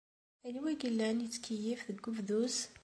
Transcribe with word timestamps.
Anwa 0.47 0.67
ay 0.71 0.77
yellan 0.83 1.17
yettkeyyif 1.23 1.81
deg 1.87 2.07
ubduz? 2.09 2.55